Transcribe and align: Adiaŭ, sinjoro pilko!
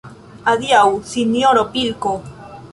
Adiaŭ, 0.53 0.85
sinjoro 1.11 1.65
pilko! 1.77 2.19